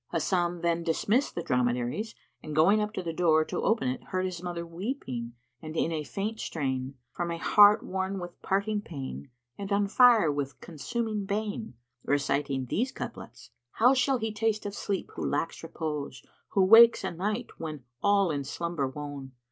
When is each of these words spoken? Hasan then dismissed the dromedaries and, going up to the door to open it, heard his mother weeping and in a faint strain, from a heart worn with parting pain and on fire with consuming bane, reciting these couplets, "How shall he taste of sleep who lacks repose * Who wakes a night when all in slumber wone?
Hasan 0.11 0.61
then 0.61 0.81
dismissed 0.83 1.35
the 1.35 1.43
dromedaries 1.43 2.15
and, 2.41 2.55
going 2.55 2.81
up 2.81 2.91
to 2.95 3.03
the 3.03 3.13
door 3.13 3.45
to 3.45 3.61
open 3.61 3.87
it, 3.87 4.05
heard 4.05 4.25
his 4.25 4.41
mother 4.41 4.65
weeping 4.65 5.33
and 5.61 5.77
in 5.77 5.91
a 5.91 6.03
faint 6.03 6.39
strain, 6.39 6.95
from 7.11 7.29
a 7.29 7.37
heart 7.37 7.83
worn 7.83 8.17
with 8.19 8.41
parting 8.41 8.81
pain 8.81 9.29
and 9.59 9.71
on 9.71 9.85
fire 9.87 10.31
with 10.31 10.59
consuming 10.59 11.25
bane, 11.25 11.75
reciting 12.03 12.65
these 12.65 12.91
couplets, 12.91 13.51
"How 13.73 13.93
shall 13.93 14.17
he 14.17 14.33
taste 14.33 14.65
of 14.65 14.73
sleep 14.73 15.11
who 15.15 15.23
lacks 15.23 15.61
repose 15.61 16.23
* 16.37 16.49
Who 16.53 16.63
wakes 16.65 17.03
a 17.03 17.11
night 17.11 17.51
when 17.59 17.83
all 18.01 18.31
in 18.31 18.43
slumber 18.43 18.87
wone? 18.87 19.33